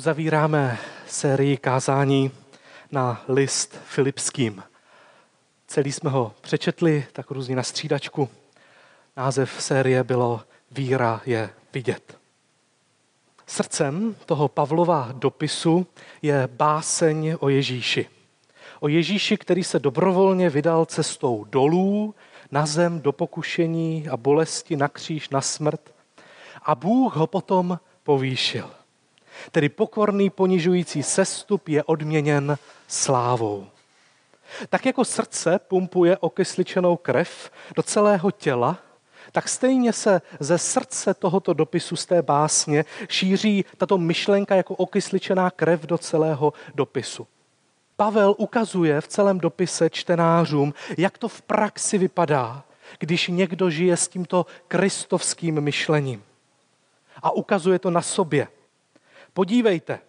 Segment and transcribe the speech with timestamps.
[0.00, 2.30] Uzavíráme sérii kázání
[2.92, 4.62] na list Filipským.
[5.66, 8.28] Celý jsme ho přečetli, tak různě na střídačku.
[9.16, 10.40] Název série bylo
[10.70, 12.18] Víra je vidět.
[13.46, 15.86] Srdcem toho Pavlova dopisu
[16.22, 18.06] je báseň o Ježíši.
[18.80, 22.14] O Ježíši, který se dobrovolně vydal cestou dolů,
[22.50, 25.94] na zem, do pokušení a bolesti, na kříž, na smrt.
[26.62, 28.79] A Bůh ho potom povýšil.
[29.50, 32.58] Tedy pokorný ponižující sestup je odměněn
[32.88, 33.66] slávou.
[34.68, 38.78] Tak jako srdce pumpuje okysličenou krev do celého těla,
[39.32, 45.50] tak stejně se ze srdce tohoto dopisu z té básně šíří tato myšlenka jako okysličená
[45.50, 47.26] krev do celého dopisu.
[47.96, 52.64] Pavel ukazuje v celém dopise čtenářům, jak to v praxi vypadá,
[52.98, 56.22] když někdo žije s tímto kristovským myšlením.
[57.22, 58.48] A ukazuje to na sobě.
[59.32, 60.00] Podívejte,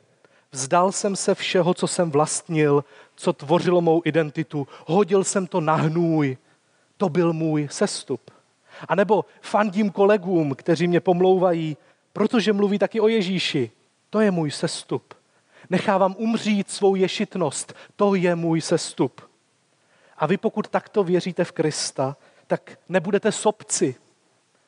[0.51, 2.83] vzdal jsem se všeho, co jsem vlastnil,
[3.15, 6.37] co tvořilo mou identitu, hodil jsem to na hnůj.
[6.97, 8.31] To byl můj sestup.
[8.87, 11.77] A nebo fandím kolegům, kteří mě pomlouvají,
[12.13, 13.71] protože mluví taky o Ježíši.
[14.09, 15.13] To je můj sestup.
[15.69, 17.73] Nechávám umřít svou ješitnost.
[17.95, 19.21] To je můj sestup.
[20.17, 23.95] A vy pokud takto věříte v Krista, tak nebudete sobci.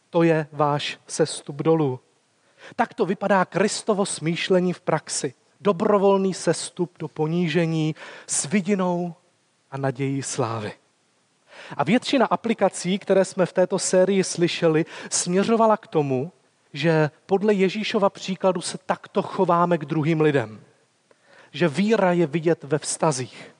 [0.10, 2.00] To je váš sestup dolů.
[2.76, 5.34] Tak to vypadá Kristovo smýšlení v praxi.
[5.62, 7.96] Dobrovolný sestup do ponížení
[8.28, 9.16] s vidinou
[9.72, 10.74] a nadějí slávy.
[11.78, 16.32] A většina aplikací, které jsme v této sérii slyšeli, směřovala k tomu,
[16.74, 20.62] že podle Ježíšova příkladu se takto chováme k druhým lidem.
[21.52, 23.56] Že víra je vidět ve vztazích.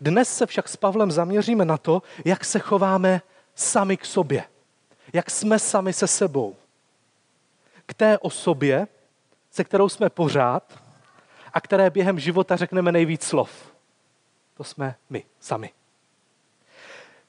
[0.00, 3.22] Dnes se však s Pavlem zaměříme na to, jak se chováme
[3.54, 4.44] sami k sobě.
[5.12, 6.56] Jak jsme sami se sebou
[7.92, 8.86] k té osobě,
[9.50, 10.82] se kterou jsme pořád
[11.52, 13.72] a které během života řekneme nejvíc slov.
[14.54, 15.70] To jsme my sami.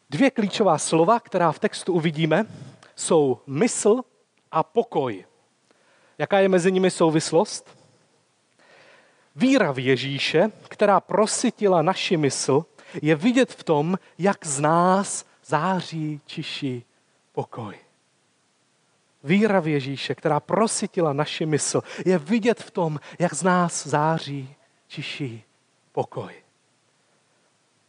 [0.10, 2.46] Dvě klíčová slova, která v textu uvidíme,
[2.96, 4.02] jsou mysl
[4.52, 5.26] a pokoj.
[6.18, 7.78] Jaká je mezi nimi souvislost?
[9.36, 12.66] Víra v Ježíše, která prosytila naši mysl,
[13.02, 16.86] je vidět v tom, jak z nás září čiší
[17.32, 17.83] pokoj.
[19.24, 24.56] Víra v Ježíše, která prosytila naši mysl, je vidět v tom, jak z nás září
[24.88, 25.44] čiší
[25.92, 26.34] pokoj.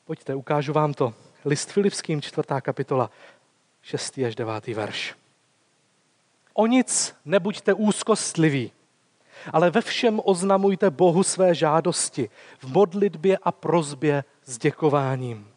[0.05, 1.15] Pojďte, ukážu vám to.
[1.45, 3.11] List Filipským, čtvrtá kapitola,
[3.83, 4.19] 6.
[4.19, 4.67] až 9.
[4.67, 5.15] verš.
[6.55, 8.73] O nic nebuďte úzkostliví,
[9.53, 15.49] ale ve všem oznamujte Bohu své žádosti v modlitbě a prozbě s děkováním.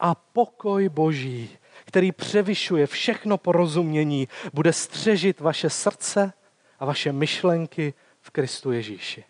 [0.00, 1.58] A pokoj Boží,
[1.92, 6.32] který převyšuje všechno porozumění, bude střežit vaše srdce
[6.78, 9.24] a vaše myšlenky v Kristu Ježíši.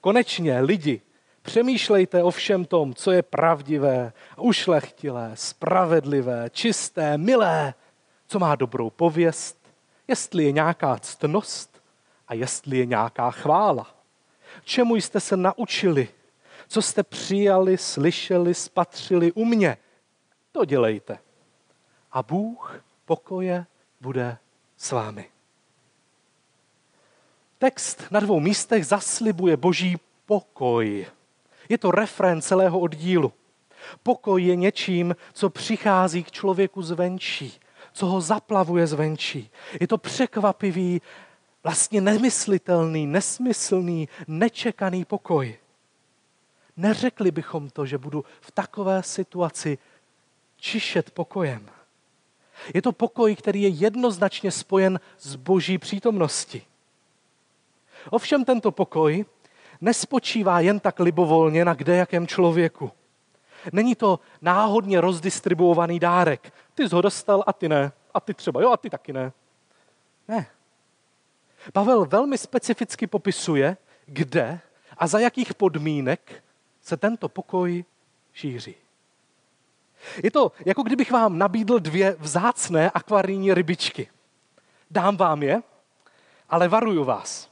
[0.00, 1.00] Konečně, lidi,
[1.42, 7.74] přemýšlejte o všem tom, co je pravdivé, ušlechtilé, spravedlivé, čisté, milé,
[8.26, 9.58] co má dobrou pověst,
[10.08, 11.82] jestli je nějaká ctnost
[12.28, 13.94] a jestli je nějaká chvála.
[14.64, 16.08] Čemu jste se naučili,
[16.68, 19.76] co jste přijali, slyšeli, spatřili u mě,
[20.52, 21.25] to dělejte
[22.12, 23.66] a Bůh pokoje
[24.00, 24.38] bude
[24.76, 25.30] s vámi.
[27.58, 29.96] Text na dvou místech zaslibuje boží
[30.26, 31.06] pokoj.
[31.68, 33.32] Je to refrén celého oddílu.
[34.02, 37.60] Pokoj je něčím, co přichází k člověku zvenčí,
[37.92, 39.50] co ho zaplavuje zvenčí.
[39.80, 41.02] Je to překvapivý,
[41.62, 45.58] vlastně nemyslitelný, nesmyslný, nečekaný pokoj.
[46.76, 49.78] Neřekli bychom to, že budu v takové situaci
[50.56, 51.70] čišet pokojem.
[52.74, 56.62] Je to pokoj, který je jednoznačně spojen s boží přítomností.
[58.10, 59.24] Ovšem tento pokoj
[59.80, 62.90] nespočívá jen tak libovolně na kdejakém člověku.
[63.72, 66.52] Není to náhodně rozdistribuovaný dárek.
[66.74, 67.92] Ty jsi ho dostal a ty ne.
[68.14, 69.32] A ty třeba jo a ty taky ne.
[70.28, 70.46] Ne.
[71.72, 74.60] Pavel velmi specificky popisuje, kde
[74.96, 76.44] a za jakých podmínek
[76.82, 77.84] se tento pokoj
[78.32, 78.74] šíří.
[80.22, 84.08] Je to, jako kdybych vám nabídl dvě vzácné akvarijní rybičky.
[84.90, 85.62] Dám vám je,
[86.50, 87.50] ale varuju vás.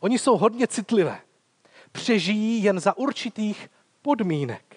[0.00, 1.20] Oni jsou hodně citlivé.
[1.92, 3.70] Přežijí jen za určitých
[4.02, 4.76] podmínek.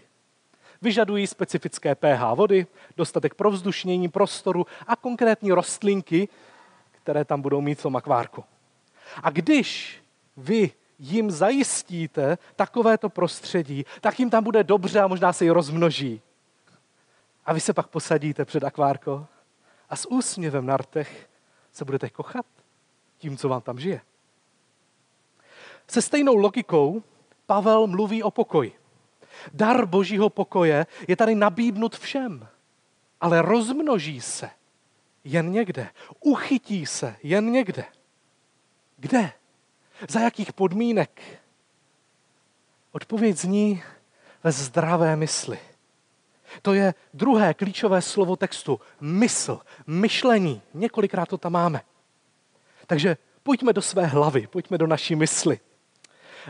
[0.82, 2.68] Vyžadují specifické pH vody,
[2.98, 6.28] dostatek provzdušnění prostoru a konkrétní rostlinky,
[6.92, 8.44] které tam budou mít v akvárku.
[9.24, 10.00] A když
[10.38, 16.22] vy jim zajistíte takovéto prostředí, tak jim tam bude dobře a možná se i rozmnoží.
[17.50, 19.28] A vy se pak posadíte před akvárko
[19.90, 21.30] a s úsměvem na rtech
[21.72, 22.46] se budete kochat
[23.18, 24.02] tím, co vám tam žije.
[25.88, 27.04] se stejnou logikou
[27.46, 28.80] Pavel mluví o pokoji.
[29.54, 32.48] Dar božího pokoje je tady nabídnut všem,
[33.22, 34.50] ale rozmnoží se
[35.24, 35.90] jen někde.
[36.20, 37.86] Uchytí se jen někde.
[38.98, 39.32] Kde?
[40.10, 41.22] Za jakých podmínek?
[42.92, 43.84] Odpověď zní
[44.44, 45.60] ve zdravé mysli.
[46.62, 48.80] To je druhé klíčové slovo textu.
[49.02, 50.62] Mysl, myšlení.
[50.74, 51.82] Několikrát to tam máme.
[52.88, 55.60] Takže pojďme do své hlavy, pojďme do naší mysli.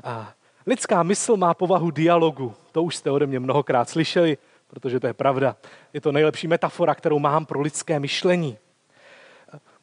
[0.03, 0.33] A
[0.65, 2.53] lidská mysl má povahu dialogu.
[2.71, 4.37] To už jste ode mě mnohokrát slyšeli,
[4.67, 5.55] protože to je pravda.
[5.93, 8.57] Je to nejlepší metafora, kterou mám pro lidské myšlení.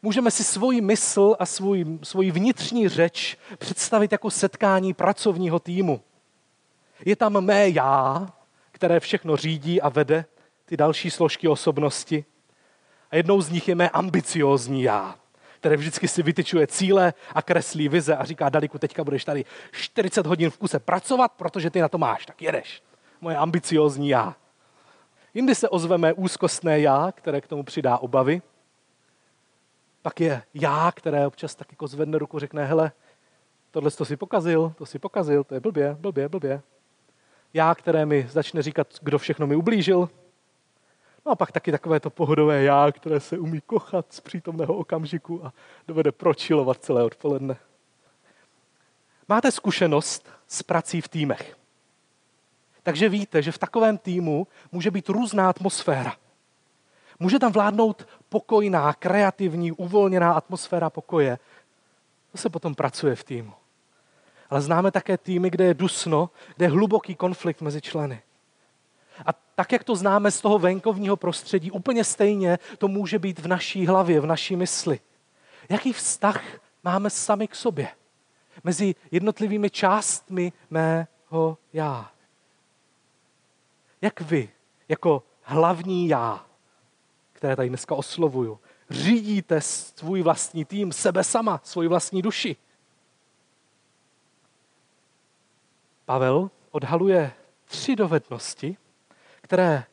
[0.03, 6.01] Můžeme si svoji mysl a svůj, svoji vnitřní řeč představit jako setkání pracovního týmu.
[7.05, 8.27] Je tam mé já,
[8.77, 10.25] které všechno řídí a vede
[10.65, 12.25] ty další složky osobnosti.
[13.11, 15.15] A jednou z nich je mé ambiciózní já,
[15.59, 20.27] které vždycky si vytyčuje cíle a kreslí vize a říká, Daliku, teďka budeš tady 40
[20.27, 22.83] hodin v kuse pracovat, protože ty na to máš, tak jedeš.
[23.21, 24.37] Moje ambiciózní já.
[25.35, 28.43] Jindy se ozve mé úzkostné já, které k tomu přidá obavy.
[30.03, 32.93] Pak je já, které občas tak jako zvedne ruku, řekne, hele,
[33.71, 36.63] tohle to si pokazil, to si pokazil, to je blbě, blbě, blbě
[37.57, 40.09] já, které mi začne říkat, kdo všechno mi ublížil.
[41.27, 45.47] No a pak taky takové to pohodové já, které se umí kochat z přítomného okamžiku
[45.47, 45.53] a
[45.89, 47.57] dovede pročilovat celé odpoledne.
[49.29, 51.57] Máte zkušenost s prací v týmech.
[52.83, 56.17] Takže víte, že v takovém týmu může být různá atmosféra.
[57.19, 61.39] Může tam vládnout pokojná, kreativní, uvolněná atmosféra pokoje.
[62.33, 63.53] To se potom pracuje v týmu
[64.51, 68.23] ale známe také týmy, kde je dusno, kde je hluboký konflikt mezi členy.
[69.27, 73.49] A tak, jak to známe z toho venkovního prostředí, úplně stejně to může být v
[73.49, 75.01] naší hlavě, v naší mysli.
[75.69, 76.43] Jaký vztah
[76.85, 77.89] máme sami k sobě?
[78.65, 82.11] Mezi jednotlivými částmi mého já.
[84.03, 84.51] Jak vy,
[84.89, 86.47] jako hlavní já,
[87.33, 88.61] které tady dneska oslovuju,
[88.91, 92.57] řídíte svůj vlastní tým, sebe sama, svoji vlastní duši?
[96.07, 97.33] Pavel odhaluje
[97.65, 98.77] tři dovednosti,
[99.41, 99.85] které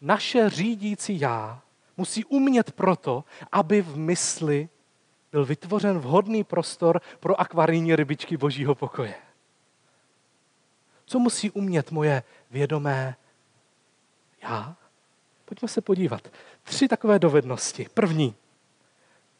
[0.00, 1.62] naše řídící já
[1.96, 4.68] musí umět proto, aby v mysli
[5.32, 9.14] byl vytvořen vhodný prostor pro akvarijní rybičky božího pokoje.
[11.06, 13.16] Co musí umět moje vědomé
[14.42, 14.76] já?
[15.44, 16.28] Pojďme se podívat.
[16.62, 17.86] Tři takové dovednosti.
[17.94, 18.34] První.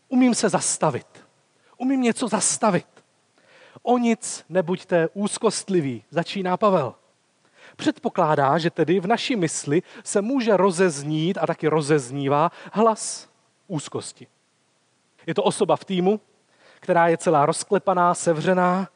[0.08, 1.24] Umím se zastavit.
[1.76, 2.95] Umím něco zastavit.
[3.82, 6.94] O nic nebuďte úzkostliví, začíná Pavel.
[7.76, 13.28] Předpokládá, že tedy v naší mysli se může rozeznít a taky rozeznívá hlas
[13.66, 14.26] úzkosti.
[15.26, 16.20] Je to osoba v týmu,
[16.80, 18.88] která je celá rozklepaná, sevřená,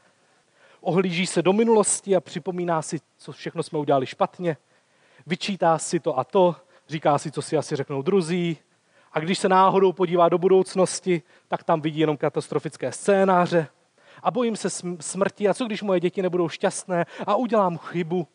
[0.80, 4.56] ohlíží se do minulosti a připomíná si, co všechno jsme udělali špatně,
[5.26, 6.56] vyčítá si to a to,
[6.88, 8.58] říká si, co si asi řeknou druzí,
[9.12, 13.68] a když se náhodou podívá do budoucnosti, tak tam vidí jenom katastrofické scénáře
[14.22, 14.70] a bojím se
[15.00, 18.28] smrti a co když moje děti nebudou šťastné a udělám chybu.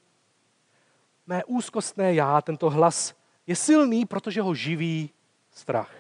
[1.28, 3.14] Mé úzkostné já, tento hlas,
[3.48, 5.10] je silný, protože ho živí
[5.52, 5.92] strach.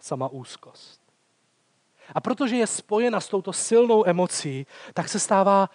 [0.00, 1.00] Sama úzkost.
[2.14, 5.70] A protože je spojena s touto silnou emocí, tak se stává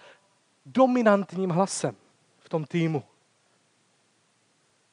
[0.66, 1.96] dominantním hlasem
[2.40, 3.04] v tom týmu.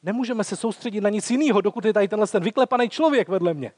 [0.03, 3.71] Nemůžeme se soustředit na nic jiného, dokud je tady tenhle ten vyklepaný člověk vedle mě.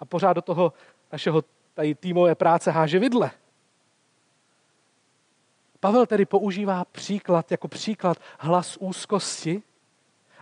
[0.00, 0.72] A pořád do toho
[1.12, 1.44] našeho
[1.74, 3.30] tady týmové práce háže vidle.
[5.80, 9.62] Pavel tedy používá příklad jako příklad hlas úzkosti,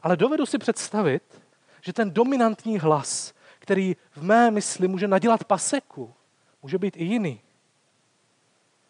[0.02, 1.42] ale dovedu si představit,
[1.80, 6.14] že ten dominantní hlas, který v mé mysli může nadělat paseku,
[6.62, 7.40] může být i jiný.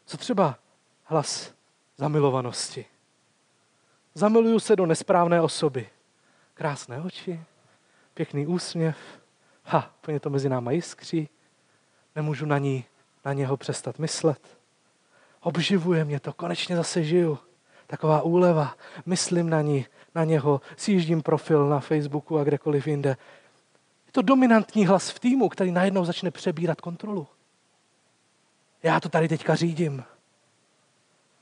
[0.06, 0.58] Co třeba
[1.04, 1.54] hlas
[1.96, 2.86] zamilovanosti?
[4.14, 5.88] Zamiluju se do nesprávné osoby.
[6.54, 7.40] Krásné oči,
[8.14, 8.96] pěkný úsměv,
[9.64, 11.28] ha, plně to mezi náma jiskří,
[12.14, 12.84] nemůžu na, ní,
[13.24, 14.55] na něho přestat myslet
[15.46, 17.38] obživuje mě to, konečně zase žiju.
[17.86, 18.74] Taková úleva,
[19.06, 23.16] myslím na ní, na něho, sjíždím profil na Facebooku a kdekoliv jinde.
[24.06, 27.26] Je to dominantní hlas v týmu, který najednou začne přebírat kontrolu.
[28.82, 30.04] Já to tady teďka řídím.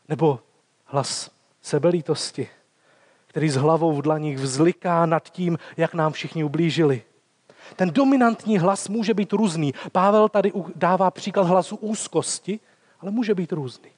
[0.08, 0.40] Nebo
[0.84, 1.30] hlas
[1.62, 2.48] sebelítosti,
[3.26, 7.02] který s hlavou v dlaních vzliká nad tím, jak nám všichni ublížili.
[7.76, 9.74] Ten dominantní hlas může být různý.
[9.92, 12.60] Pavel tady dává příklad hlasu úzkosti,
[13.04, 13.90] ale může být různý.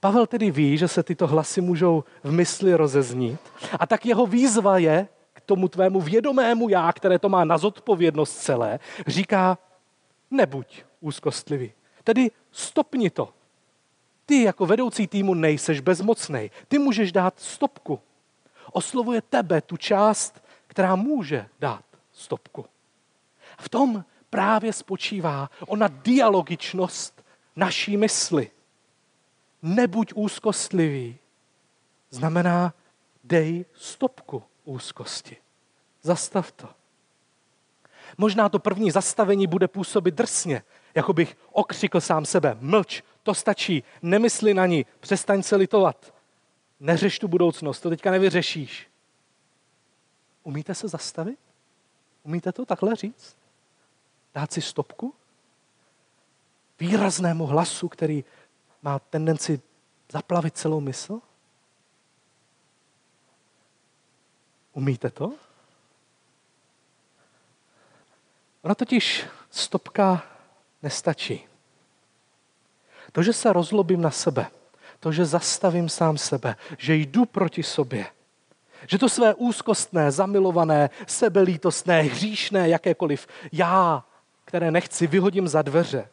[0.00, 3.40] Pavel tedy ví, že se tyto hlasy můžou v mysli rozeznít
[3.78, 8.36] a tak jeho výzva je k tomu tvému vědomému já, které to má na zodpovědnost
[8.36, 9.58] celé, říká,
[10.30, 11.72] nebuď úzkostlivý.
[12.04, 13.28] Tedy stopni to.
[14.26, 16.50] Ty jako vedoucí týmu nejseš bezmocný.
[16.68, 18.00] Ty můžeš dát stopku.
[18.72, 22.66] Oslovuje tebe tu část, která může dát stopku.
[23.58, 24.04] V tom
[24.36, 27.24] právě spočívá ona dialogičnost
[27.56, 28.50] naší mysli.
[29.62, 31.18] Nebuď úzkostlivý.
[32.10, 32.74] Znamená,
[33.24, 35.36] dej stopku úzkosti.
[36.02, 36.68] Zastav to.
[38.18, 40.62] Možná to první zastavení bude působit drsně,
[40.94, 42.56] jako bych okřikl sám sebe.
[42.60, 46.14] Mlč, to stačí, nemysli na ní, přestaň se litovat.
[46.80, 48.88] Neřeš tu budoucnost, to teďka nevyřešíš.
[50.42, 51.38] Umíte se zastavit?
[52.22, 53.45] Umíte to takhle říct?
[54.36, 55.14] Dát si stopku?
[56.80, 58.24] Výraznému hlasu, který
[58.82, 59.60] má tendenci
[60.12, 61.20] zaplavit celou mysl?
[64.72, 65.32] Umíte to?
[68.62, 70.22] Ona totiž stopka
[70.82, 71.46] nestačí.
[73.12, 74.50] To, že se rozlobím na sebe,
[75.00, 78.06] to, že zastavím sám sebe, že jdu proti sobě,
[78.86, 84.04] že to své úzkostné, zamilované, sebelítostné, hříšné, jakékoliv já,
[84.56, 86.08] které nechci, vyhodím za dveře,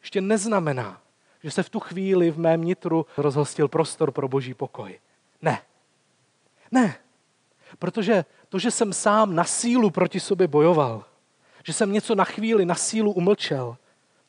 [0.00, 1.00] ještě neznamená,
[1.42, 5.00] že se v tu chvíli v mém nitru rozhostil prostor pro boží pokoj.
[5.42, 5.62] Ne.
[6.70, 6.96] Ne.
[7.78, 11.04] Protože to, že jsem sám na sílu proti sobě bojoval,
[11.64, 13.76] že jsem něco na chvíli na sílu umlčel,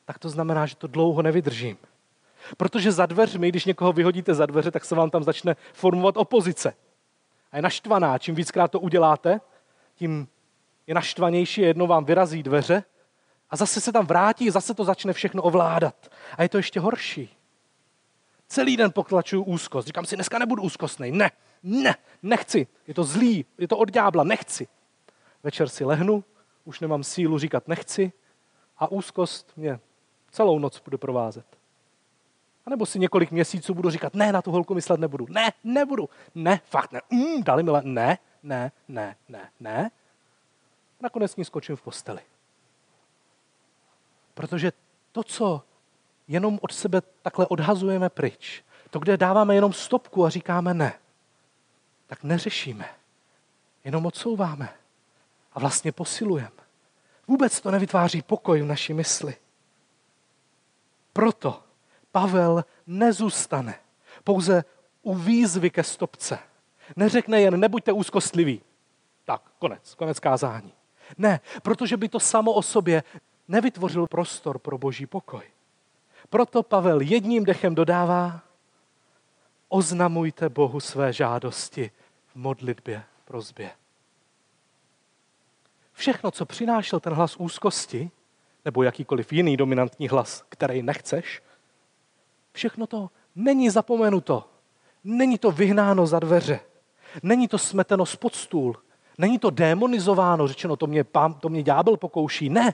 [0.06, 1.78] tak to znamená, že to dlouho nevydržím.
[2.58, 6.74] Protože za dveřmi, když někoho vyhodíte za dveře, tak se vám tam začne formovat opozice.
[7.52, 8.18] A je naštvaná.
[8.18, 9.42] Čím víckrát to uděláte,
[9.96, 10.28] tím
[10.92, 12.84] je naštvanější, jedno vám vyrazí dveře
[13.50, 16.12] a zase se tam vrátí, zase to začne všechno ovládat.
[16.38, 17.38] A je to ještě horší.
[18.48, 19.88] Celý den potlačuju úzkost.
[19.88, 21.12] Říkám si, dneska nebudu úzkostný.
[21.12, 21.32] Ne,
[21.64, 22.68] ne, nechci.
[22.88, 24.68] Je to zlý, je to od ďábla, nechci.
[25.44, 26.24] Večer si lehnu,
[26.66, 28.12] už nemám sílu říkat nechci
[28.78, 29.80] a úzkost mě
[30.32, 31.46] celou noc bude provázet.
[32.66, 35.28] A nebo si několik měsíců budu říkat, ne, na tu holku myslet nebudu.
[35.30, 36.10] Ne, nebudu.
[36.36, 37.02] Ne, fakt ne.
[37.10, 37.82] Mm, dali mi le...
[37.84, 39.92] Ne, ne, ne, ne, ne.
[41.02, 42.22] Nakonec ní skočím v posteli.
[44.34, 44.72] Protože
[45.12, 45.64] to, co
[46.28, 51.00] jenom od sebe takhle odhazujeme pryč, to, kde dáváme jenom stopku a říkáme ne,
[52.08, 52.90] tak neřešíme.
[53.84, 54.74] Jenom odsouváme
[55.54, 56.62] a vlastně posilujeme.
[57.28, 59.36] Vůbec to nevytváří pokoj v naší mysli.
[61.14, 61.64] Proto
[62.12, 63.80] Pavel nezůstane
[64.24, 64.64] pouze
[65.02, 66.40] u výzvy ke stopce.
[66.96, 68.62] Neřekne jen, nebuďte úzkostliví.
[69.26, 70.74] Tak, konec, konec kázání.
[71.18, 73.04] Ne, protože by to samo o sobě
[73.48, 75.44] nevytvořil prostor pro boží pokoj.
[76.30, 78.42] Proto Pavel jedním dechem dodává,
[79.70, 81.92] oznamujte Bohu své žádosti
[82.28, 83.72] v modlitbě, prozbě.
[85.94, 88.12] Všechno, co přinášel ten hlas úzkosti,
[88.66, 91.42] nebo jakýkoliv jiný dominantní hlas, který nechceš,
[92.52, 94.50] všechno to není zapomenuto.
[95.04, 96.60] Není to vyhnáno za dveře.
[97.24, 98.76] Není to smeteno spod stůl.
[99.18, 102.50] Není to demonizováno, řečeno, to mě, pán, to mě ďábel pokouší.
[102.50, 102.74] Ne.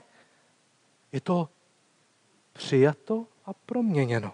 [1.12, 1.48] Je to
[2.52, 4.32] přijato a proměněno.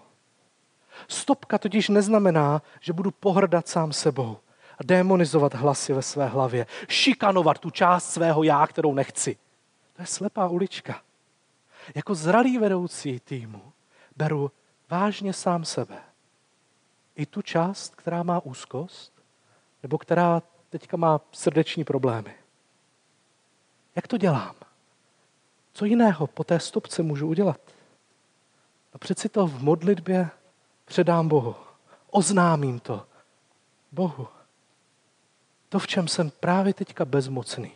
[1.07, 4.37] Stopka totiž neznamená, že budu pohrdat sám sebou
[4.79, 9.37] a demonizovat hlasy ve své hlavě, šikanovat tu část svého já, kterou nechci.
[9.95, 11.01] To je slepá ulička.
[11.95, 13.61] Jako zralý vedoucí týmu
[14.15, 14.51] beru
[14.89, 15.97] vážně sám sebe.
[17.15, 19.13] I tu část, která má úzkost,
[19.83, 22.35] nebo která teďka má srdeční problémy.
[23.95, 24.55] Jak to dělám?
[25.73, 27.59] Co jiného po té stopce můžu udělat?
[28.93, 30.29] No přeci to v modlitbě
[30.85, 31.55] předám Bohu.
[32.11, 33.07] Oznámím to
[33.91, 34.27] Bohu.
[35.69, 37.71] To, v čem jsem právě teďka bezmocný.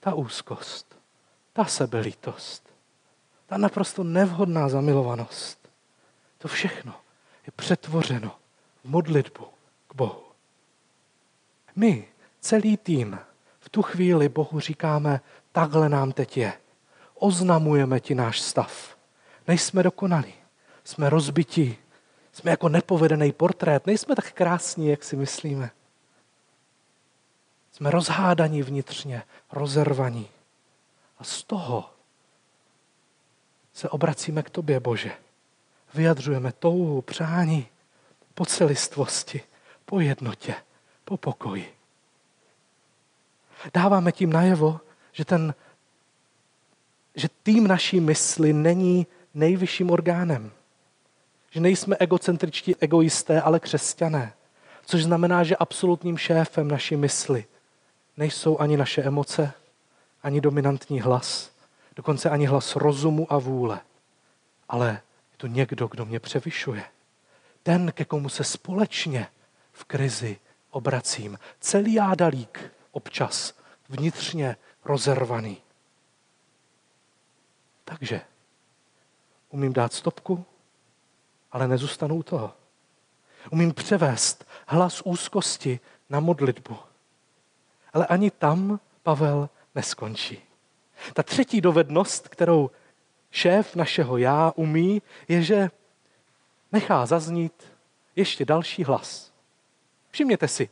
[0.00, 0.98] Ta úzkost,
[1.52, 2.68] ta sebelítost,
[3.46, 5.68] ta naprosto nevhodná zamilovanost.
[6.38, 6.94] To všechno
[7.46, 8.36] je přetvořeno
[8.84, 9.46] v modlitbu
[9.88, 10.25] k Bohu.
[11.76, 12.08] My,
[12.40, 13.18] celý tým,
[13.60, 15.20] v tu chvíli Bohu říkáme,
[15.52, 16.52] takhle nám teď je.
[17.14, 18.96] Oznamujeme ti náš stav.
[19.48, 20.34] Nejsme dokonalí.
[20.84, 21.78] Jsme rozbití.
[22.32, 23.86] Jsme jako nepovedený portrét.
[23.86, 25.70] Nejsme tak krásní, jak si myslíme.
[27.72, 30.28] Jsme rozhádaní vnitřně, rozervaní.
[31.18, 31.90] A z toho
[33.72, 35.12] se obracíme k tobě, Bože.
[35.94, 37.66] Vyjadřujeme touhu, přání
[38.34, 39.40] po celistvosti,
[39.84, 40.54] po jednotě,
[41.06, 41.74] po pokoji.
[43.74, 44.80] Dáváme tím najevo,
[45.12, 45.54] že, ten,
[47.14, 50.52] že tým naší mysli není nejvyšším orgánem.
[51.50, 54.32] Že nejsme egocentričtí egoisté, ale křesťané.
[54.86, 57.44] Což znamená, že absolutním šéfem naší mysli
[58.16, 59.52] nejsou ani naše emoce,
[60.22, 61.50] ani dominantní hlas,
[61.96, 63.80] dokonce ani hlas rozumu a vůle,
[64.68, 64.88] ale
[65.32, 66.84] je to někdo, kdo mě převyšuje.
[67.62, 69.26] Ten, ke komu se společně
[69.72, 70.38] v krizi
[70.76, 71.38] obracím.
[71.60, 73.54] Celý jádalík občas
[73.88, 75.62] vnitřně rozervaný.
[77.84, 78.20] Takže
[79.50, 80.44] umím dát stopku,
[81.52, 82.52] ale nezůstanu u toho.
[83.50, 85.80] Umím převést hlas úzkosti
[86.10, 86.78] na modlitbu.
[87.92, 90.42] Ale ani tam Pavel neskončí.
[91.14, 92.70] Ta třetí dovednost, kterou
[93.30, 95.70] šéf našeho já umí, je, že
[96.72, 97.72] nechá zaznít
[98.16, 99.35] ještě další hlas.
[100.16, 100.68] Všimněte si,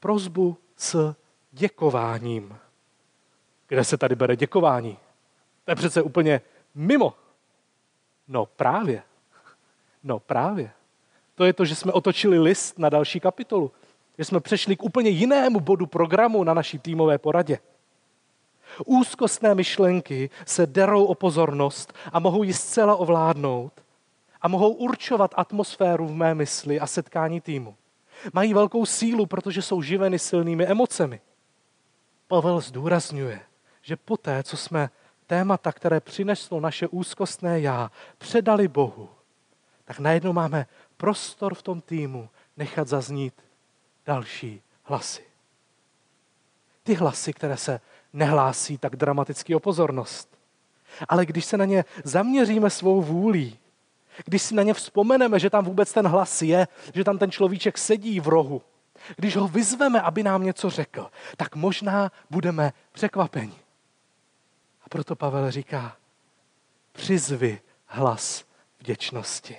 [0.00, 1.14] prozbu s
[1.52, 2.58] děkováním.
[3.68, 4.98] Kde se tady bere děkování?
[5.64, 6.40] To je přece úplně
[6.74, 7.14] mimo.
[8.28, 9.02] No právě.
[10.02, 10.70] No právě.
[11.34, 13.72] To je to, že jsme otočili list na další kapitolu.
[14.18, 17.58] Že jsme přešli k úplně jinému bodu programu na naší týmové poradě.
[18.86, 23.72] Úzkostné myšlenky se derou o pozornost a mohou ji zcela ovládnout
[24.40, 27.76] a mohou určovat atmosféru v mé mysli a setkání týmu.
[28.32, 31.20] Mají velkou sílu, protože jsou živeny silnými emocemi.
[32.26, 33.40] Pavel zdůrazňuje,
[33.82, 34.90] že poté, co jsme
[35.26, 39.08] témata, které přineslo naše úzkostné já, předali Bohu,
[39.84, 43.34] tak najednou máme prostor v tom týmu nechat zaznít
[44.06, 45.22] další hlasy.
[46.82, 47.80] Ty hlasy, které se
[48.12, 50.38] nehlásí tak dramaticky o pozornost.
[51.08, 53.58] Ale když se na ně zaměříme svou vůlí,
[54.24, 57.78] když si na ně vzpomeneme, že tam vůbec ten hlas je, že tam ten človíček
[57.78, 58.62] sedí v rohu,
[59.16, 63.54] když ho vyzveme, aby nám něco řekl, tak možná budeme překvapeni.
[64.82, 65.96] A proto Pavel říká,
[66.92, 68.44] přizvi hlas
[68.78, 69.56] vděčnosti.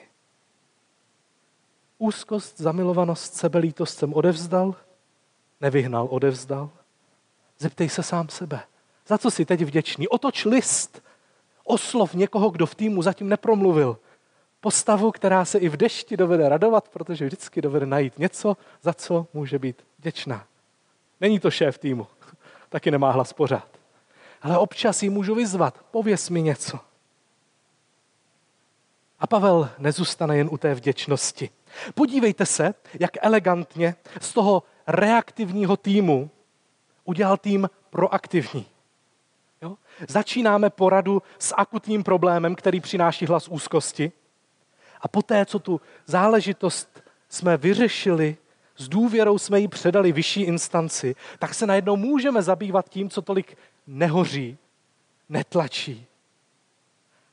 [1.98, 4.76] Úzkost, zamilovanost, sebelítost jsem odevzdal,
[5.62, 6.70] nevyhnal, odevzdal.
[7.58, 8.64] Zeptej se sám sebe,
[9.08, 10.08] za co jsi teď vděčný.
[10.08, 11.04] Otoč list,
[11.64, 14.00] oslov někoho, kdo v týmu zatím nepromluvil.
[14.62, 19.28] Postavu, která se i v dešti dovede radovat, protože vždycky dovede najít něco, za co
[19.34, 20.46] může být vděčná.
[21.22, 22.08] Není to šéf týmu,
[22.70, 23.68] taky nemá hlas pořád.
[24.42, 26.80] Ale občas ji můžu vyzvat, pověs mi něco.
[29.20, 31.50] A Pavel nezůstane jen u té vděčnosti.
[31.94, 36.30] Podívejte se, jak elegantně z toho reaktivního týmu
[37.04, 38.66] udělal tým proaktivní.
[39.62, 39.76] Jo?
[40.08, 44.12] Začínáme poradu s akutním problémem, který přináší hlas úzkosti.
[45.02, 48.38] A poté, co tu záležitost jsme vyřešili,
[48.78, 53.58] s důvěrou jsme ji předali vyšší instanci, tak se najednou můžeme zabývat tím, co tolik
[53.88, 54.58] nehoří,
[55.30, 56.06] netlačí.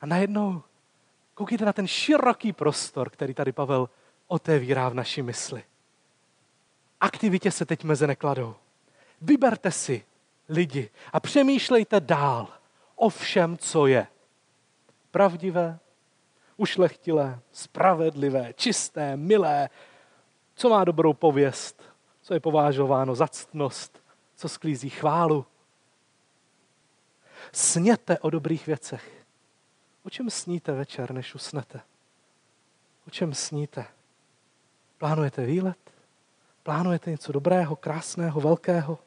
[0.01, 0.63] A najednou
[1.35, 3.89] koukejte na ten široký prostor, který tady Pavel
[4.27, 5.65] otevírá v naší mysli.
[7.01, 8.55] Aktivitě se teď meze nekladou.
[9.21, 10.05] Vyberte si
[10.49, 12.49] lidi a přemýšlejte dál
[12.97, 14.07] o všem, co je.
[15.11, 15.79] Pravdivé,
[16.57, 19.71] ušlechtilé, spravedlivé, čisté, milé,
[20.55, 21.83] co má dobrou pověst,
[22.23, 24.03] co je povážováno za ctnost,
[24.37, 25.47] co sklízí chválu.
[27.53, 29.27] Sněte o dobrých věcech.
[30.03, 31.81] O čem sníte večer, než usnete?
[33.07, 33.87] O čem sníte?
[34.99, 35.79] Plánujete výlet?
[36.63, 38.99] Plánujete něco dobrého, krásného, velkého?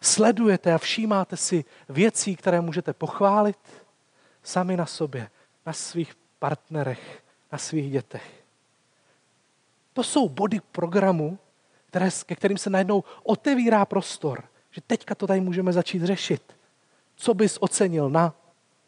[0.00, 3.58] Sledujete a všímáte si věcí, které můžete pochválit
[4.42, 5.30] sami na sobě,
[5.66, 8.44] na svých partnerech, na svých dětech.
[9.92, 11.38] To jsou body programu,
[11.86, 16.56] které, ke kterým se najednou otevírá prostor, že teďka to tady můžeme začít řešit.
[17.16, 18.34] Co bys ocenil na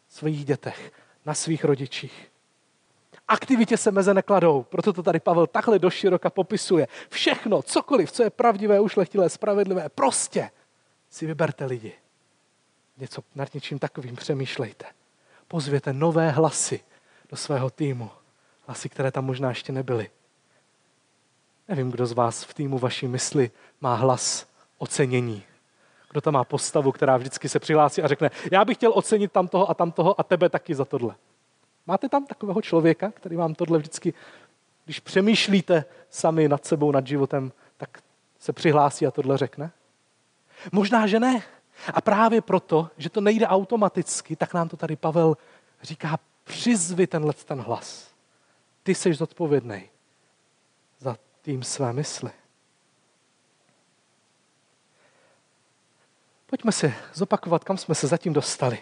[0.07, 0.91] svých dětech,
[1.25, 2.31] na svých rodičích?
[3.27, 6.87] Aktivitě se meze nekladou, proto to tady Pavel takhle doširoka popisuje.
[7.09, 10.51] Všechno, cokoliv, co je pravdivé, ušlechtilé, spravedlivé, prostě
[11.09, 11.93] si vyberte lidi.
[12.97, 14.85] Něco nad něčím takovým přemýšlejte.
[15.51, 16.79] Pozvěte nové hlasy
[17.29, 18.09] do svého týmu.
[18.67, 20.09] Hlasy, které tam možná ještě nebyly.
[21.67, 25.43] Nevím, kdo z vás v týmu vaší mysli má hlas ocenění.
[26.09, 29.47] Kdo tam má postavu, která vždycky se přihlásí a řekne, já bych chtěl ocenit tam
[29.47, 31.15] toho a tam toho a tebe taky za tohle.
[31.87, 34.13] Máte tam takového člověka, který vám tohle vždycky,
[34.85, 37.99] když přemýšlíte sami nad sebou, nad životem, tak
[38.39, 39.71] se přihlásí a tohle řekne?
[40.71, 41.43] Možná, že ne.
[41.93, 45.37] A právě proto, že to nejde automaticky, tak nám to tady Pavel
[45.81, 48.09] říká, přizvi tenhle ten hlas.
[48.83, 49.89] Ty jsi zodpovědný
[50.99, 52.31] za tým své mysli.
[56.45, 58.79] Pojďme si zopakovat, kam jsme se zatím dostali.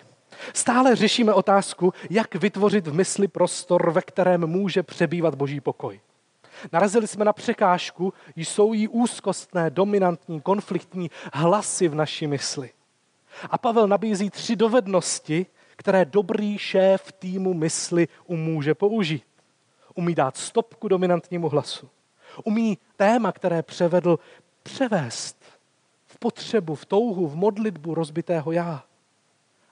[0.53, 5.99] Stále řešíme otázku, jak vytvořit v mysli prostor, ve kterém může přebývat boží pokoj.
[6.71, 12.69] Narazili jsme na překážku, jsou jí úzkostné, dominantní, konfliktní hlasy v naší mysli.
[13.49, 15.45] A Pavel nabízí tři dovednosti,
[15.75, 19.23] které dobrý šéf týmu mysli umůže použít.
[19.95, 21.89] Umí dát stopku dominantnímu hlasu.
[22.43, 24.19] Umí téma, které převedl,
[24.63, 25.43] převést
[26.05, 28.83] v potřebu, v touhu, v modlitbu rozbitého já.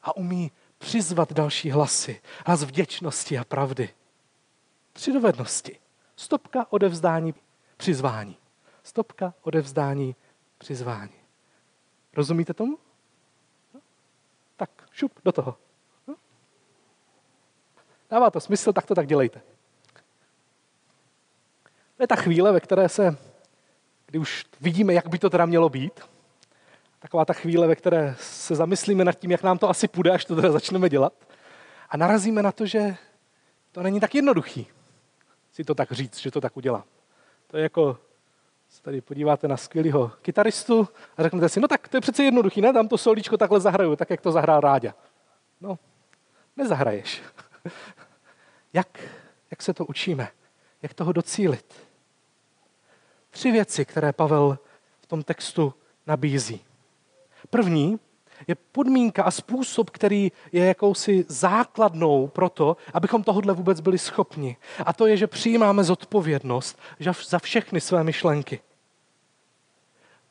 [0.03, 3.89] A umí přizvat další hlasy, hlas vděčnosti a pravdy.
[4.93, 5.79] Tři dovednosti.
[6.15, 7.33] Stopka, odevzdání,
[7.77, 8.37] přizvání.
[8.83, 10.15] Stopka, odevzdání,
[10.57, 11.13] přizvání.
[12.13, 12.77] Rozumíte tomu?
[14.95, 15.57] Šup do toho.
[18.09, 19.41] Dává to smysl, tak to tak dělejte.
[21.97, 23.17] To je ta chvíle, ve které se,
[24.05, 25.99] kdy už vidíme, jak by to teda mělo být,
[26.99, 30.25] taková ta chvíle, ve které se zamyslíme nad tím, jak nám to asi půjde, až
[30.25, 31.13] to teda začneme dělat.
[31.89, 32.97] A narazíme na to, že
[33.71, 34.67] to není tak jednoduchý
[35.51, 36.85] si to tak říct, že to tak udělá.
[37.47, 37.97] To je jako,
[38.75, 42.61] se tady podíváte na skvělého kytaristu a řeknete si, no tak to je přece jednoduchý,
[42.61, 42.73] ne?
[42.73, 44.95] Tam to solíčko takhle zahraju, tak jak to zahrál Ráďa.
[45.61, 45.79] No,
[46.57, 47.23] nezahraješ.
[48.73, 48.99] jak,
[49.51, 50.27] jak se to učíme?
[50.81, 51.73] Jak toho docílit?
[53.29, 54.59] Tři věci, které Pavel
[54.99, 55.73] v tom textu
[56.07, 56.65] nabízí.
[57.49, 57.99] První
[58.47, 64.57] je podmínka a způsob, který je jakousi základnou pro to, abychom tohle vůbec byli schopni.
[64.85, 66.79] A to je, že přijímáme zodpovědnost
[67.27, 68.59] za všechny své myšlenky.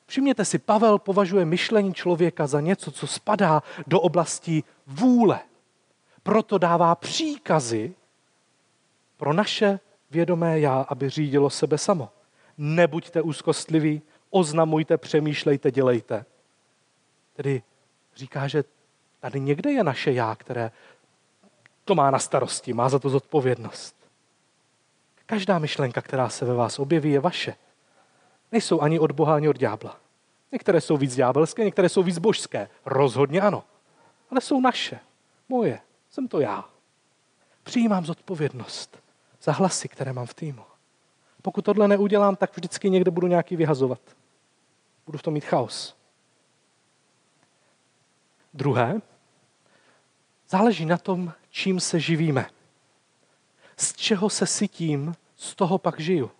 [0.06, 5.40] Všimněte si, Pavel považuje myšlení člověka za něco, co spadá do oblasti vůle.
[6.22, 7.94] Proto dává příkazy
[9.16, 12.08] pro naše vědomé já, aby řídilo sebe samo.
[12.58, 16.24] Nebuďte úzkostliví, oznamujte, přemýšlejte, dělejte.
[17.36, 17.62] Tedy
[18.16, 18.64] říká, že
[19.20, 20.70] tady někde je naše já, které
[21.84, 23.96] to má na starosti, má za to zodpovědnost.
[25.26, 27.54] Každá myšlenka, která se ve vás objeví, je vaše.
[28.52, 29.96] Nejsou ani od Boha, ani od ďábla.
[30.52, 32.68] Některé jsou víc ďábelské, některé jsou víc božské.
[32.84, 33.64] Rozhodně ano.
[34.30, 35.00] Ale jsou naše.
[35.48, 35.80] Moje.
[36.10, 36.64] Jsem to já.
[37.62, 38.98] Přijímám zodpovědnost
[39.42, 40.62] za hlasy, které mám v týmu.
[41.42, 44.00] Pokud tohle neudělám, tak vždycky někde budu nějaký vyhazovat.
[45.06, 45.96] Budu v tom mít chaos.
[48.54, 49.00] Druhé,
[50.48, 52.46] záleží na tom, čím se živíme.
[53.76, 56.30] Z čeho se sytím, z toho pak žiju.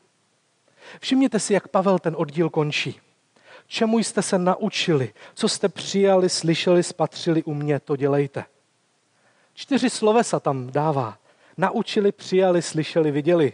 [1.01, 3.01] Všimněte si, jak Pavel ten oddíl končí.
[3.67, 8.45] Čemu jste se naučili, co jste přijali, slyšeli, spatřili u mě, to dělejte.
[9.55, 11.19] Čtyři slovesa tam dává.
[11.57, 13.53] Naučili, přijali, slyšeli, viděli.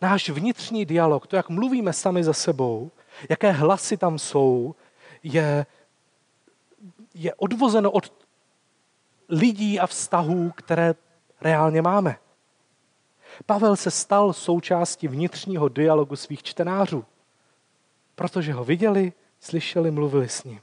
[0.00, 2.90] Náš vnitřní dialog, to, jak mluvíme sami za sebou,
[3.28, 4.74] jaké hlasy tam jsou,
[5.22, 5.66] je
[7.14, 8.12] je odvozeno od
[9.28, 10.94] lidí a vztahů, které
[11.40, 12.16] reálně máme.
[13.46, 17.04] Pavel se stal součástí vnitřního dialogu svých čtenářů,
[18.14, 20.60] protože ho viděli, slyšeli, mluvili s ním.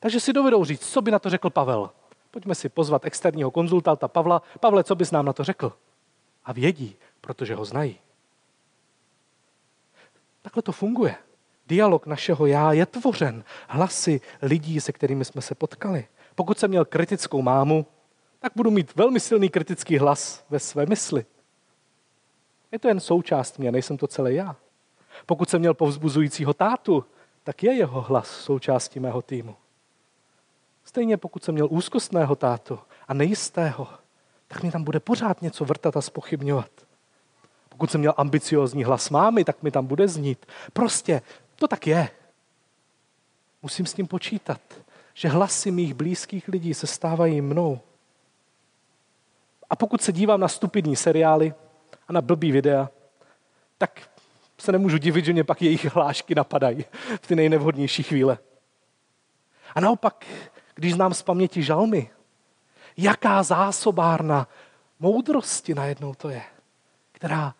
[0.00, 1.90] Takže si dovedou říct, co by na to řekl Pavel.
[2.30, 4.42] Pojďme si pozvat externího konzultanta Pavla.
[4.60, 5.72] Pavle, co bys nám na to řekl?
[6.44, 7.98] A vědí, protože ho znají.
[10.42, 11.16] Takhle to funguje.
[11.68, 16.06] Dialog našeho já je tvořen hlasy lidí, se kterými jsme se potkali.
[16.34, 17.86] Pokud jsem měl kritickou mámu,
[18.38, 21.24] tak budu mít velmi silný kritický hlas ve své mysli.
[22.72, 24.56] Je to jen součást mě, nejsem to celé já.
[25.26, 27.04] Pokud jsem měl povzbuzujícího tátu,
[27.44, 29.56] tak je jeho hlas součástí mého týmu.
[30.84, 32.78] Stejně pokud jsem měl úzkostného tátu
[33.08, 33.88] a nejistého,
[34.48, 36.70] tak mi tam bude pořád něco vrtat a spochybňovat.
[37.68, 40.46] Pokud jsem měl ambiciozní hlas mámy, tak mi tam bude znít.
[40.72, 41.22] Prostě
[41.58, 42.10] to tak je.
[43.62, 44.60] Musím s tím počítat,
[45.14, 47.80] že hlasy mých blízkých lidí se stávají mnou.
[49.70, 51.54] A pokud se dívám na stupidní seriály
[52.08, 52.90] a na blbý videa,
[53.78, 54.10] tak
[54.58, 56.84] se nemůžu divit, že mě pak jejich hlášky napadají
[57.22, 58.38] v ty nejnevhodnější chvíle.
[59.74, 60.26] A naopak,
[60.74, 62.10] když znám z paměti žalmy,
[62.96, 64.48] jaká zásobárna
[65.00, 66.42] moudrosti najednou to je,
[67.12, 67.54] která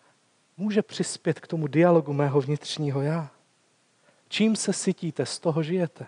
[0.57, 3.29] může přispět k tomu dialogu mého vnitřního já.
[4.29, 6.07] Čím se sytíte, z toho žijete.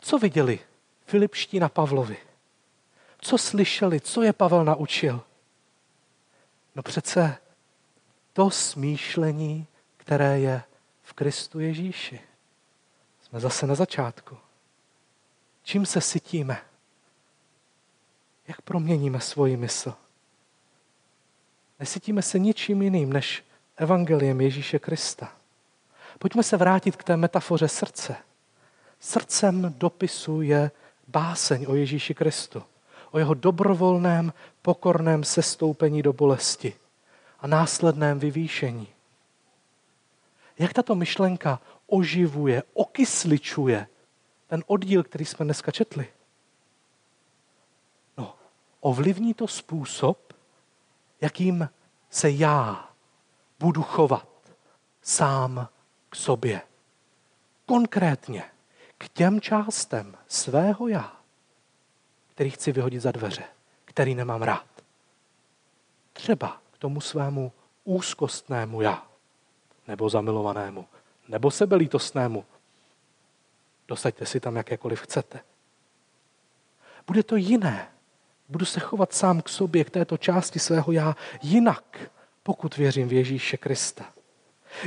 [0.00, 0.60] Co viděli
[1.06, 2.16] Filipští na Pavlovi?
[3.18, 5.24] Co slyšeli, co je Pavel naučil?
[6.74, 7.36] No přece
[8.32, 10.62] to smýšlení, které je
[11.02, 12.20] v Kristu Ježíši.
[13.20, 14.38] Jsme zase na začátku.
[15.62, 16.64] Čím se sytíme?
[18.48, 19.94] Jak proměníme svoji mysl?
[21.80, 23.44] Nesytíme se ničím jiným než
[23.76, 25.37] evangeliem Ježíše Krista.
[26.18, 28.16] Pojďme se vrátit k té metafoře srdce.
[29.00, 30.70] Srdcem dopisu je
[31.08, 32.62] báseň o Ježíši Kristu,
[33.10, 36.74] o jeho dobrovolném, pokorném sestoupení do bolesti
[37.40, 38.88] a následném vyvýšení.
[40.58, 43.86] Jak tato myšlenka oživuje, okysličuje
[44.46, 46.08] ten oddíl, který jsme dneska četli.
[48.80, 50.32] ovlivní to způsob,
[51.20, 51.68] jakým
[52.10, 52.88] se já
[53.58, 54.28] budu chovat
[55.02, 55.68] sám
[56.10, 56.60] k sobě.
[57.66, 58.44] Konkrétně
[58.98, 61.16] k těm částem svého já,
[62.34, 63.44] který chci vyhodit za dveře,
[63.84, 64.66] který nemám rád.
[66.12, 67.52] Třeba k tomu svému
[67.84, 69.06] úzkostnému já,
[69.88, 70.86] nebo zamilovanému,
[71.28, 72.44] nebo sebelítostnému.
[73.88, 75.40] Dosaďte si tam jakékoliv chcete.
[77.06, 77.88] Bude to jiné.
[78.48, 82.10] Budu se chovat sám k sobě, k této části svého já jinak,
[82.42, 84.12] pokud věřím v Ježíše Krista.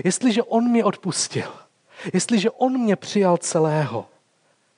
[0.04, 1.54] Jestliže On mě odpustil,
[2.13, 4.08] jestliže On mě přijal celého,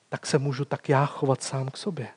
[0.09, 2.07] tak se můžu tak já chovat sám k sobě.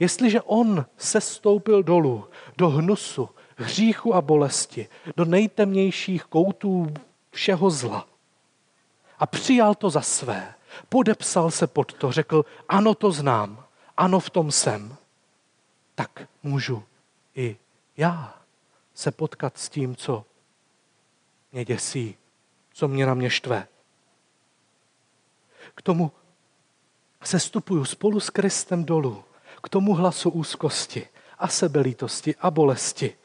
[0.00, 2.24] Jestliže On se stoupil dolů
[2.56, 6.94] do hnusu, hříchu a bolesti, do nejtemnějších koutů
[7.30, 8.06] všeho zla
[9.18, 10.54] a přijal to za své,
[10.88, 13.64] podepsal se pod to, řekl, ano, to znám,
[13.96, 14.96] ano, v tom jsem,
[15.94, 16.82] tak můžu
[17.34, 17.56] i
[17.96, 18.34] já
[18.94, 20.24] se potkat s tím, co
[21.54, 22.16] mě děsí,
[22.72, 23.68] co mě na mě štve.
[25.74, 26.12] K tomu
[27.22, 29.24] se stupuju spolu s Kristem dolů,
[29.62, 33.16] k tomu hlasu úzkosti a sebelítosti a bolesti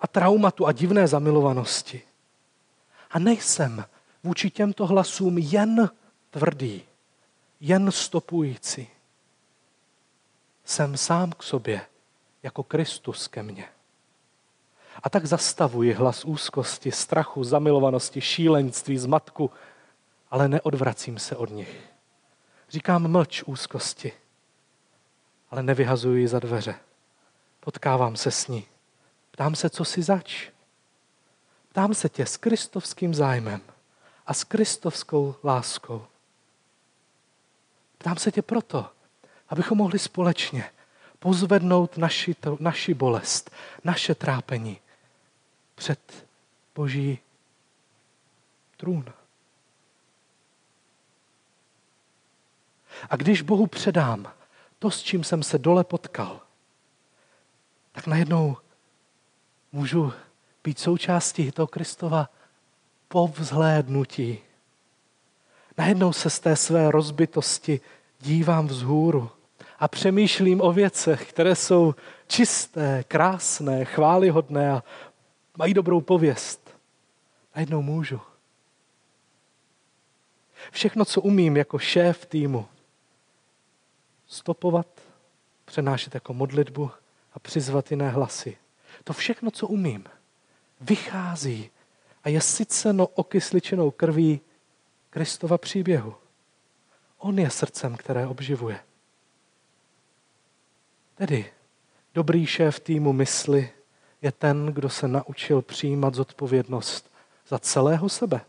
[0.00, 2.02] a traumatu a divné zamilovanosti.
[3.10, 3.84] A nejsem
[4.22, 5.90] vůči těmto hlasům jen
[6.30, 6.82] tvrdý,
[7.60, 8.88] jen stopující.
[10.64, 11.86] Jsem sám k sobě,
[12.42, 13.68] jako Kristus ke mně.
[15.02, 19.50] A tak zastavuji hlas úzkosti, strachu, zamilovanosti, šílenství, zmatku,
[20.30, 21.90] ale neodvracím se od nich.
[22.68, 24.12] Říkám mlč úzkosti,
[25.50, 26.74] ale nevyhazuji ji za dveře.
[27.60, 28.66] Potkávám se s ní.
[29.30, 30.48] Ptám se, co si zač.
[31.68, 33.60] Ptám se tě s kristovským zájmem
[34.26, 36.06] a s kristovskou láskou.
[37.98, 38.86] Ptám se tě proto,
[39.48, 40.70] abychom mohli společně
[41.20, 43.50] pozvednout naši, to, naši bolest,
[43.84, 44.80] naše trápení
[45.74, 46.26] před
[46.74, 47.18] Boží
[48.76, 49.04] trůn.
[53.10, 54.32] A když Bohu předám
[54.78, 56.40] to, s čím jsem se dole potkal,
[57.92, 58.56] tak najednou
[59.72, 60.12] můžu
[60.64, 62.28] být součástí toho Kristova
[63.08, 64.38] povzhlédnutí.
[65.78, 67.80] Najednou se z té své rozbitosti
[68.20, 69.30] dívám vzhůru
[69.80, 71.94] a přemýšlím o věcech, které jsou
[72.26, 74.82] čisté, krásné, chválihodné a
[75.56, 76.76] mají dobrou pověst.
[77.54, 78.20] Najednou můžu.
[80.70, 82.66] Všechno, co umím jako šéf týmu,
[84.26, 84.86] stopovat,
[85.64, 86.90] přenášet jako modlitbu
[87.32, 88.56] a přizvat jiné hlasy.
[89.04, 90.04] To všechno, co umím,
[90.80, 91.70] vychází
[92.24, 94.40] a je syceno okysličenou krví
[95.10, 96.14] Kristova příběhu.
[97.18, 98.80] On je srdcem, které obživuje.
[101.20, 101.52] Tedy
[102.14, 103.70] dobrý šéf týmu mysli
[104.22, 107.12] je ten, kdo se naučil přijímat zodpovědnost
[107.48, 108.40] za celého sebe,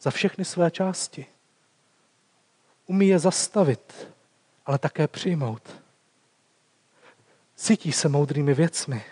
[0.00, 1.26] za všechny své části.
[2.86, 4.08] Umí je zastavit,
[4.66, 5.82] ale také přijmout.
[7.54, 9.04] Cítí se moudrými věcmi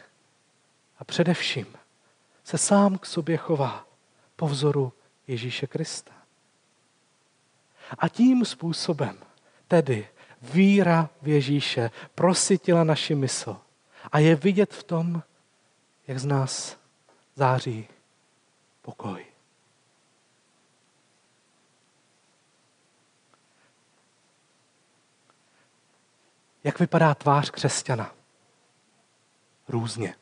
[0.98, 1.66] a především
[2.44, 3.86] se sám k sobě chová
[4.36, 4.92] po vzoru
[5.26, 6.12] Ježíše Krista.
[7.98, 9.18] A tím způsobem
[9.68, 10.08] tedy
[10.42, 13.56] víra v Ježíše prosytila naši mysl.
[14.12, 15.22] A je vidět v tom,
[16.06, 16.76] jak z nás
[17.34, 17.88] září
[18.82, 19.24] pokoj.
[26.64, 28.14] Jak vypadá tvář křesťana?
[29.68, 30.14] Různě.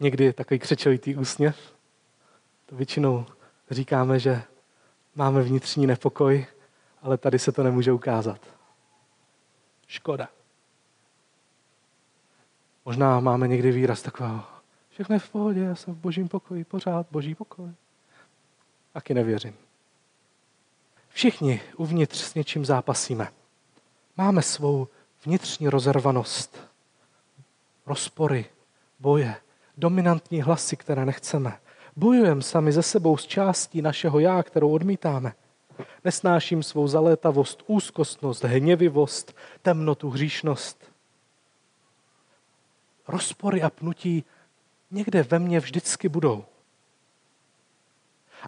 [0.00, 1.74] Někdy takový křečovitý úsměv.
[2.66, 3.26] To většinou
[3.70, 4.42] říkáme, že
[5.14, 6.46] máme vnitřní nepokoj,
[7.06, 8.40] ale tady se to nemůže ukázat.
[9.86, 10.28] Škoda.
[12.84, 14.44] Možná máme někdy výraz takového,
[14.90, 17.70] všechno je v pohodě, já jsem v božím pokoji, pořád boží pokoj.
[18.92, 19.54] Taky nevěřím.
[21.08, 23.32] Všichni uvnitř s něčím zápasíme.
[24.16, 24.88] Máme svou
[25.24, 26.60] vnitřní rozervanost,
[27.86, 28.44] rozpory,
[29.00, 29.36] boje,
[29.76, 31.58] dominantní hlasy, které nechceme.
[31.96, 35.34] Bojujeme sami ze sebou s částí našeho já, kterou odmítáme.
[36.04, 40.92] Nesnáším svou zalétavost, úzkostnost, hněvivost, temnotu, hříšnost.
[43.08, 44.24] Rozpory a pnutí
[44.90, 46.44] někde ve mně vždycky budou.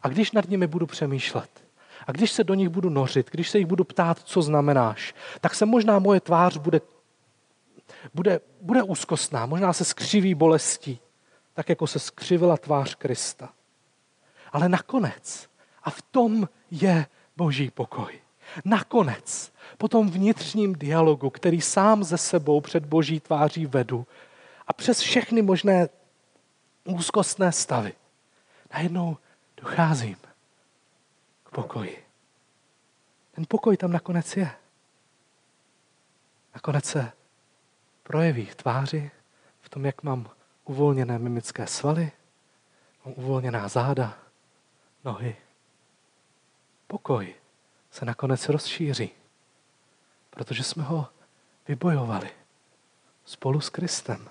[0.03, 1.65] A když nad nimi budu přemýšlet,
[2.07, 5.55] a když se do nich budu nořit, když se jich budu ptát, co znamenáš, tak
[5.55, 6.81] se možná moje tvář bude,
[8.15, 11.01] bude, bude úzkostná, možná se skřiví bolestí,
[11.55, 13.49] tak jako se skřivila tvář Krista.
[14.53, 15.49] Ale nakonec,
[15.83, 17.07] a v tom je
[17.39, 18.21] boží pokoj.
[18.65, 24.07] Nakonec, po tom vnitřním dialogu, který sám ze sebou před boží tváří vedu
[24.67, 25.89] a přes všechny možné
[26.85, 27.93] úzkostné stavy,
[28.75, 29.17] najednou
[29.57, 30.17] docházím
[31.45, 32.05] k pokoji.
[33.33, 34.51] Ten pokoj tam nakonec je.
[36.55, 37.13] Nakonec se
[38.03, 39.11] projeví v tváři,
[39.61, 40.31] v tom, jak mám
[40.65, 42.13] uvolněné mimické svaly,
[43.05, 44.19] mám uvolněná záda,
[45.05, 45.37] nohy.
[46.91, 47.35] Pokoj
[47.91, 49.11] se nakonec rozšíří,
[50.31, 51.09] protože jsme ho
[51.69, 52.31] vybojovali
[53.25, 54.29] spolu s Kristem.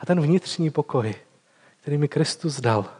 [0.00, 1.14] A ten vnitřní pokoj,
[1.80, 2.92] který mi Kristus dal,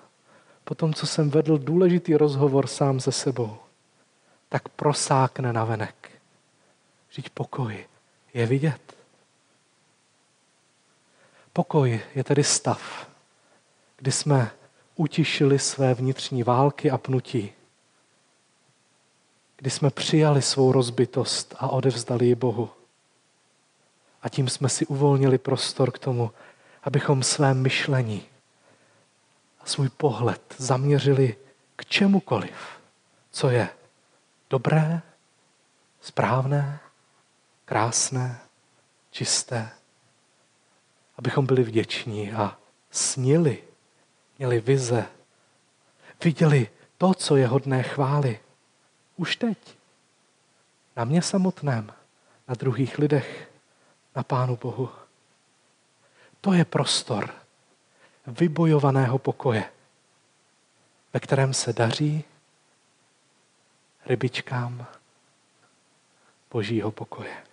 [0.65, 3.59] po tom, co jsem vedl důležitý rozhovor sám se sebou,
[4.49, 6.11] tak prosákne na venek.
[7.11, 7.87] Žít pokoj
[8.35, 8.97] je vidět.
[11.53, 13.11] Pokoj je tedy stav,
[13.97, 14.51] kdy jsme
[14.97, 17.53] utišili své vnitřní války a pnutí,
[19.61, 22.71] kdy jsme přijali svou rozbitost a odevzdali ji Bohu.
[24.23, 26.31] A tím jsme si uvolnili prostor k tomu,
[26.83, 28.23] abychom své myšlení
[29.61, 31.37] a svůj pohled zaměřili
[31.77, 32.53] k čemukoliv,
[33.31, 33.69] co je
[34.51, 35.03] dobré,
[36.01, 36.81] správné,
[37.65, 38.41] krásné,
[39.11, 39.69] čisté.
[41.17, 42.59] Abychom byli vděční a
[42.91, 43.63] snili,
[44.39, 45.07] měli vize,
[46.25, 46.69] viděli
[46.99, 48.41] to, co je hodné chvály.
[49.21, 49.77] Už teď.
[50.97, 51.93] Na mě samotném,
[52.49, 53.51] na druhých lidech,
[54.17, 54.91] na Pánu Bohu.
[56.41, 57.35] To je prostor
[58.27, 59.73] vybojovaného pokoje,
[61.13, 62.25] ve kterém se daří
[64.07, 64.87] rybičkám
[66.51, 67.50] božího pokoje.